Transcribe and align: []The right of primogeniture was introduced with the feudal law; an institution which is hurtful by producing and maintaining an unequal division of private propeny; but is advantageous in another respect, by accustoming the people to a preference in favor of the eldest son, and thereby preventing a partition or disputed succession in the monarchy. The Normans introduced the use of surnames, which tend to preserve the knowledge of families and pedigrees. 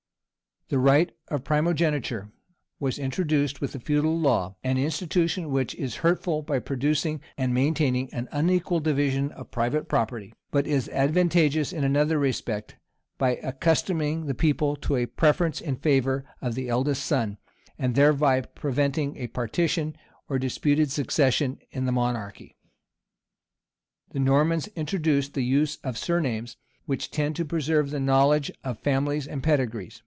[]The 0.71 0.79
right 0.79 1.11
of 1.27 1.43
primogeniture 1.43 2.31
was 2.79 2.97
introduced 2.97 3.59
with 3.59 3.73
the 3.73 3.79
feudal 3.81 4.17
law; 4.17 4.55
an 4.63 4.77
institution 4.77 5.49
which 5.51 5.75
is 5.75 5.95
hurtful 5.97 6.43
by 6.43 6.59
producing 6.59 7.19
and 7.37 7.53
maintaining 7.53 8.07
an 8.13 8.29
unequal 8.31 8.79
division 8.79 9.33
of 9.33 9.51
private 9.51 9.89
propeny; 9.89 10.31
but 10.49 10.65
is 10.65 10.87
advantageous 10.87 11.73
in 11.73 11.83
another 11.83 12.17
respect, 12.17 12.77
by 13.17 13.35
accustoming 13.43 14.27
the 14.27 14.33
people 14.33 14.77
to 14.77 14.95
a 14.95 15.07
preference 15.07 15.59
in 15.59 15.75
favor 15.75 16.23
of 16.41 16.55
the 16.55 16.69
eldest 16.69 17.05
son, 17.05 17.37
and 17.77 17.93
thereby 17.93 18.39
preventing 18.39 19.17
a 19.17 19.27
partition 19.27 19.97
or 20.29 20.39
disputed 20.39 20.89
succession 20.89 21.57
in 21.71 21.83
the 21.83 21.91
monarchy. 21.91 22.55
The 24.13 24.19
Normans 24.19 24.67
introduced 24.77 25.33
the 25.33 25.43
use 25.43 25.75
of 25.83 25.97
surnames, 25.97 26.55
which 26.85 27.11
tend 27.11 27.35
to 27.35 27.43
preserve 27.43 27.89
the 27.89 27.99
knowledge 27.99 28.49
of 28.63 28.79
families 28.79 29.27
and 29.27 29.43
pedigrees. 29.43 29.99